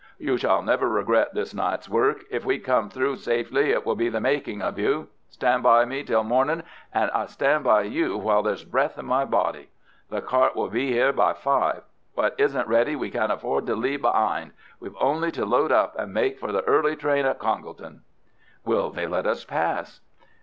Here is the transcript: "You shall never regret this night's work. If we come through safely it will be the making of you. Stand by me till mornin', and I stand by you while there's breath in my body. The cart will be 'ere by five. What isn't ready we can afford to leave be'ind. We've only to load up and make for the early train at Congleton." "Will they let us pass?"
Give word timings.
"You 0.17 0.35
shall 0.37 0.63
never 0.63 0.89
regret 0.89 1.35
this 1.35 1.53
night's 1.53 1.87
work. 1.87 2.23
If 2.31 2.43
we 2.43 2.57
come 2.57 2.89
through 2.89 3.17
safely 3.17 3.69
it 3.69 3.85
will 3.85 3.93
be 3.93 4.09
the 4.09 4.19
making 4.19 4.59
of 4.59 4.79
you. 4.79 5.09
Stand 5.29 5.61
by 5.61 5.85
me 5.85 6.01
till 6.01 6.23
mornin', 6.23 6.63
and 6.91 7.11
I 7.11 7.27
stand 7.27 7.63
by 7.63 7.83
you 7.83 8.17
while 8.17 8.41
there's 8.41 8.63
breath 8.63 8.97
in 8.97 9.05
my 9.05 9.25
body. 9.25 9.69
The 10.09 10.23
cart 10.23 10.55
will 10.55 10.69
be 10.69 10.97
'ere 10.97 11.13
by 11.13 11.33
five. 11.33 11.83
What 12.15 12.33
isn't 12.39 12.67
ready 12.67 12.95
we 12.95 13.11
can 13.11 13.29
afford 13.29 13.67
to 13.67 13.75
leave 13.75 14.01
be'ind. 14.01 14.53
We've 14.79 14.97
only 14.99 15.29
to 15.33 15.45
load 15.45 15.71
up 15.71 15.95
and 15.99 16.11
make 16.11 16.39
for 16.39 16.51
the 16.51 16.63
early 16.63 16.95
train 16.95 17.27
at 17.27 17.37
Congleton." 17.37 18.01
"Will 18.65 18.89
they 18.89 19.05
let 19.05 19.27
us 19.27 19.45
pass?" 19.45 19.99